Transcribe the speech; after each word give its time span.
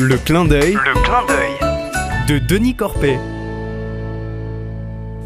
Le 0.00 0.16
clin 0.16 0.44
d'œil 0.44 0.74
Le 0.74 1.02
clin 1.02 1.26
d'œil. 1.26 2.28
de 2.28 2.38
Denis 2.38 2.76
Corpet. 2.76 3.18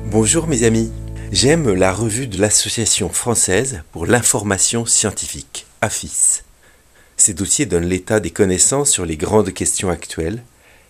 Bonjour 0.06 0.46
mes 0.46 0.62
amis, 0.62 0.91
j'aime 1.31 1.71
la 1.75 1.92
revue 1.92 2.26
de 2.26 2.41
l'Association 2.41 3.11
française 3.11 3.83
pour 3.93 4.07
l'information 4.07 4.87
scientifique, 4.87 5.67
AFIS. 5.83 6.45
Ces 7.19 7.35
dossiers 7.35 7.67
donnent 7.67 7.85
l'état 7.85 8.19
des 8.19 8.30
connaissances 8.30 8.91
sur 8.91 9.04
les 9.04 9.18
grandes 9.18 9.52
questions 9.52 9.90
actuelles, 9.90 10.43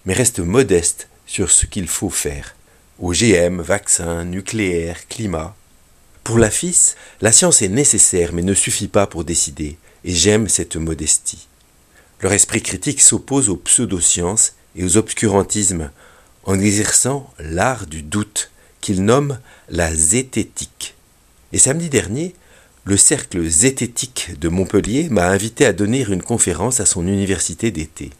mais 0.06 0.14
restent 0.14 0.38
modestes 0.38 1.08
sur 1.26 1.50
ce 1.50 1.66
qu'il 1.66 1.88
faut 1.88 2.10
faire. 2.10 2.54
OGM, 3.00 3.62
vaccins, 3.62 4.24
nucléaire, 4.24 5.08
climat. 5.08 5.56
Pour 6.22 6.38
l'AFIS, 6.38 6.94
la 7.20 7.32
science 7.32 7.62
est 7.62 7.68
nécessaire 7.68 8.32
mais 8.32 8.42
ne 8.42 8.54
suffit 8.54 8.86
pas 8.86 9.08
pour 9.08 9.24
décider, 9.24 9.76
et 10.04 10.14
j'aime 10.14 10.46
cette 10.46 10.76
modestie. 10.76 11.48
Leur 12.22 12.32
esprit 12.32 12.62
critique 12.62 13.00
s'oppose 13.00 13.48
aux 13.48 13.56
pseudosciences 13.56 14.54
et 14.76 14.84
aux 14.84 14.96
obscurantismes 14.96 15.90
en 16.44 16.58
exerçant 16.58 17.28
l'art 17.40 17.86
du 17.86 18.02
doute 18.02 18.50
qu'ils 18.80 19.04
nomment 19.04 19.40
la 19.68 19.94
zététique. 19.94 20.94
Et 21.52 21.58
samedi 21.58 21.88
dernier, 21.88 22.34
le 22.84 22.96
cercle 22.96 23.44
zététique 23.48 24.38
de 24.40 24.48
Montpellier 24.48 25.08
m'a 25.08 25.28
invité 25.28 25.66
à 25.66 25.72
donner 25.72 26.04
une 26.08 26.22
conférence 26.22 26.80
à 26.80 26.86
son 26.86 27.06
université 27.06 27.70
d'été. 27.70 28.10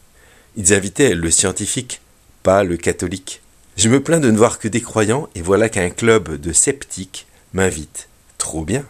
Ils 0.56 0.74
invitaient 0.74 1.14
le 1.14 1.30
scientifique, 1.30 2.00
pas 2.42 2.64
le 2.64 2.76
catholique. 2.76 3.40
Je 3.76 3.88
me 3.88 4.02
plains 4.02 4.20
de 4.20 4.30
ne 4.30 4.36
voir 4.36 4.58
que 4.58 4.68
des 4.68 4.80
croyants 4.80 5.28
et 5.34 5.42
voilà 5.42 5.68
qu'un 5.68 5.90
club 5.90 6.40
de 6.40 6.52
sceptiques 6.52 7.26
m'invite. 7.54 8.08
Trop 8.38 8.64
bien. 8.64 8.84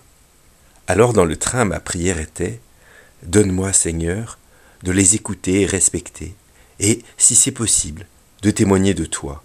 Alors 0.86 1.12
dans 1.12 1.24
le 1.24 1.36
train, 1.36 1.64
ma 1.64 1.80
prière 1.80 2.18
était 2.18 2.60
Donne-moi, 3.22 3.72
Seigneur, 3.72 4.38
de 4.82 4.92
les 4.92 5.14
écouter 5.14 5.62
et 5.62 5.66
respecter, 5.66 6.34
et, 6.80 7.02
si 7.16 7.34
c'est 7.34 7.52
possible, 7.52 8.06
de 8.42 8.50
témoigner 8.50 8.94
de 8.94 9.04
toi. 9.04 9.42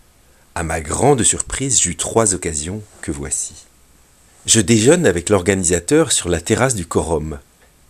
À 0.55 0.63
ma 0.63 0.81
grande 0.81 1.23
surprise, 1.23 1.79
j'eus 1.79 1.95
trois 1.95 2.33
occasions 2.33 2.81
que 3.01 3.11
voici. 3.11 3.67
Je 4.47 4.59
déjeune 4.59 5.05
avec 5.05 5.29
l'organisateur 5.29 6.11
sur 6.11 6.29
la 6.29 6.41
terrasse 6.41 6.73
du 6.73 6.85
Corum. 6.85 7.39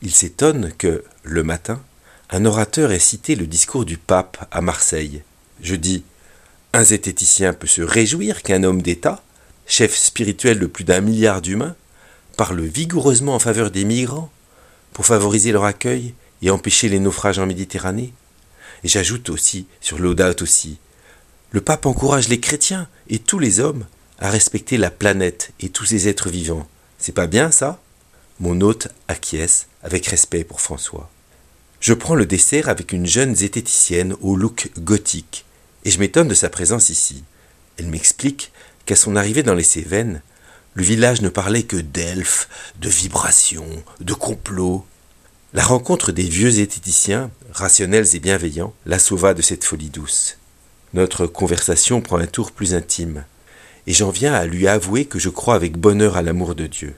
Il 0.02 0.12
s'étonne 0.12 0.72
que, 0.78 1.04
le 1.24 1.44
matin, 1.44 1.82
un 2.30 2.46
orateur 2.46 2.92
ait 2.92 3.00
cité 3.00 3.36
le 3.36 3.48
discours 3.48 3.86
du 3.86 3.98
pape 3.98 4.46
à 4.52 4.60
Marseille. 4.60 5.24
Je 5.62 5.76
dis 5.76 6.04
Un 6.74 6.84
zététicien 6.84 7.54
peut 7.54 7.68
se 7.68 7.82
réjouir 7.82 8.44
qu'un 8.44 8.64
homme 8.64 8.82
d'État, 8.82 9.24
chef 9.66 9.96
spirituel 9.96 10.60
de 10.60 10.66
plus 10.66 10.84
d'un 10.84 11.00
milliard 11.00 11.42
d'humains, 11.42 11.76
parle 12.36 12.62
vigoureusement 12.62 13.36
en 13.36 13.40
faveur 13.40 13.72
des 13.72 13.86
migrants 13.86 14.30
pour 14.94 15.06
favoriser 15.06 15.52
leur 15.52 15.64
accueil 15.64 16.14
et 16.42 16.50
empêcher 16.50 16.90
les 16.90 17.00
naufrages 17.00 17.40
en 17.40 17.46
Méditerranée. 17.46 18.14
Et 18.84 18.88
j'ajoute 18.88 19.30
aussi, 19.30 19.68
sur 19.82 20.00
l'audate 20.00 20.42
aussi, 20.42 20.78
le 21.52 21.62
pape 21.62 21.86
encourage 21.86 22.28
les 22.28 22.40
chrétiens 22.40 22.88
et 23.10 23.20
tous 23.20 23.40
les 23.40 23.60
hommes 23.60 23.86
à 24.20 24.30
respecter 24.30 24.78
la 24.78 24.92
planète 24.92 25.52
et 25.60 25.70
tous 25.70 25.86
ses 25.86 26.08
êtres 26.08 26.30
vivants. 26.30 26.68
C'est 27.00 27.14
pas 27.14 27.28
bien 27.28 27.52
ça? 27.52 27.80
Mon 28.40 28.62
hôte 28.62 28.90
acquiesce 29.08 29.68
avec 29.84 30.06
respect 30.08 30.44
pour 30.44 30.62
François. 30.62 31.10
Je 31.80 31.94
prends 31.94 32.16
le 32.16 32.26
dessert 32.26 32.70
avec 32.70 32.92
une 32.92 33.06
jeune 33.06 33.36
zététicienne 33.36 34.16
au 34.22 34.36
look 34.36 34.72
gothique, 34.80 35.46
et 35.86 35.92
je 35.92 36.00
m'étonne 36.00 36.28
de 36.28 36.34
sa 36.34 36.50
présence 36.50 36.90
ici. 36.90 37.24
Elle 37.78 37.88
m'explique 37.88 38.52
qu'à 38.86 38.96
son 38.96 39.16
arrivée 39.16 39.44
dans 39.44 39.54
les 39.54 39.64
Cévennes, 39.64 40.22
le 40.74 40.84
village 40.84 41.22
ne 41.22 41.30
parlait 41.30 41.64
que 41.64 41.78
d'elfes, 41.78 42.50
de 42.80 42.90
vibrations, 42.90 43.84
de 44.00 44.14
complots. 44.14 44.86
La 45.58 45.66
rencontre 45.66 46.12
des 46.12 46.22
vieux 46.22 46.52
zététiciens, 46.52 47.32
rationnels 47.52 48.16
et 48.16 48.20
bienveillants, 48.20 48.76
la 48.86 49.00
sauva 49.00 49.34
de 49.34 49.42
cette 49.42 49.64
folie 49.64 49.90
douce. 49.90 50.38
Notre 50.94 51.26
conversation 51.26 52.00
prend 52.00 52.20
un 52.20 52.28
tour 52.28 52.52
plus 52.52 52.76
intime, 52.76 53.26
et 53.88 53.94
j'en 53.94 54.12
viens 54.12 54.36
à 54.36 54.46
lui 54.46 54.68
avouer 54.68 55.06
que 55.06 55.18
je 55.18 55.30
crois 55.30 55.56
avec 55.56 55.76
bonheur 55.76 56.16
à 56.16 56.22
l'amour 56.22 56.54
de 56.54 56.68
Dieu. 56.68 56.94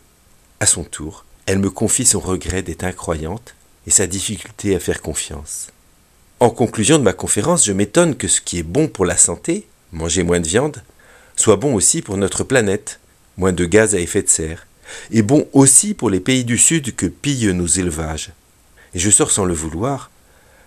À 0.59 0.65
son 0.65 0.83
tour, 0.83 1.23
elle 1.45 1.59
me 1.59 1.69
confie 1.69 2.03
son 2.03 2.19
regret 2.19 2.61
d'être 2.61 2.83
incroyante 2.83 3.55
et 3.87 3.91
sa 3.91 4.07
difficulté 4.07 4.75
à 4.75 4.81
faire 4.81 5.01
confiance. 5.01 5.69
En 6.41 6.49
conclusion 6.49 6.97
de 6.97 7.03
ma 7.03 7.13
conférence, 7.13 7.65
je 7.65 7.71
m'étonne 7.71 8.17
que 8.17 8.27
ce 8.27 8.41
qui 8.41 8.59
est 8.59 8.63
bon 8.63 8.89
pour 8.89 9.05
la 9.05 9.15
santé, 9.15 9.67
manger 9.93 10.23
moins 10.23 10.41
de 10.41 10.47
viande, 10.49 10.83
soit 11.37 11.55
bon 11.55 11.75
aussi 11.75 12.01
pour 12.01 12.17
notre 12.17 12.43
planète, 12.43 12.99
moins 13.37 13.53
de 13.53 13.63
gaz 13.63 13.95
à 13.95 13.99
effet 14.01 14.21
de 14.21 14.27
serre, 14.27 14.67
et 15.11 15.21
bon 15.21 15.47
aussi 15.53 15.93
pour 15.93 16.09
les 16.09 16.19
pays 16.19 16.43
du 16.43 16.57
Sud 16.57 16.93
que 16.93 17.05
pillent 17.05 17.53
nos 17.53 17.65
élevages. 17.65 18.33
Et 18.93 18.99
je 18.99 19.09
sors 19.09 19.31
sans 19.31 19.45
le 19.45 19.53
vouloir. 19.53 20.09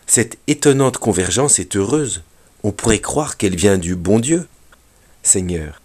Cette 0.07 0.39
étonnante 0.47 0.99
convergence 0.99 1.59
est 1.59 1.77
heureuse. 1.77 2.23
On 2.63 2.73
pourrait 2.73 3.01
croire 3.01 3.37
qu'elle 3.37 3.57
vient 3.57 3.79
du 3.79 3.97
bon 3.97 4.21
Dieu. 4.21 4.47
Seigneur, 5.23 5.81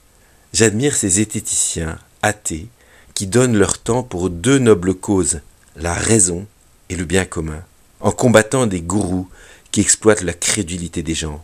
j'admire 0.53 0.95
ces 0.95 1.09
zététiciens 1.09 1.97
athées 2.21 2.67
qui 3.13 3.27
donnent 3.27 3.57
leur 3.57 3.79
temps 3.79 4.03
pour 4.03 4.29
deux 4.29 4.59
nobles 4.59 4.93
causes, 4.93 5.41
la 5.75 5.93
raison 5.93 6.45
et 6.89 6.95
le 6.95 7.05
bien 7.05 7.25
commun, 7.25 7.63
en 7.99 8.11
combattant 8.11 8.67
des 8.67 8.81
gourous 8.81 9.27
qui 9.71 9.81
exploitent 9.81 10.21
la 10.21 10.33
crédulité 10.33 11.03
des 11.03 11.15
gens. 11.15 11.43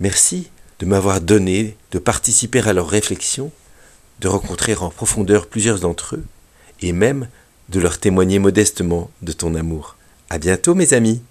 Merci 0.00 0.48
de 0.78 0.86
m'avoir 0.86 1.20
donné 1.20 1.76
de 1.90 1.98
participer 1.98 2.60
à 2.60 2.72
leurs 2.72 2.88
réflexions, 2.88 3.50
de 4.20 4.28
rencontrer 4.28 4.74
en 4.76 4.90
profondeur 4.90 5.46
plusieurs 5.46 5.80
d'entre 5.80 6.16
eux, 6.16 6.24
et 6.80 6.92
même 6.92 7.28
de 7.68 7.80
leur 7.80 7.98
témoigner 7.98 8.38
modestement 8.38 9.10
de 9.22 9.32
ton 9.32 9.54
amour. 9.54 9.96
À 10.30 10.36
bientôt, 10.38 10.74
mes 10.74 10.92
amis! 10.92 11.22